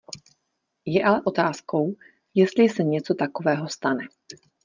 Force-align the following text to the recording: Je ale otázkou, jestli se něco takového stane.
Je 0.85 1.03
ale 1.03 1.21
otázkou, 1.25 1.95
jestli 2.35 2.69
se 2.69 2.83
něco 2.83 3.13
takového 3.15 3.69
stane. 3.69 4.07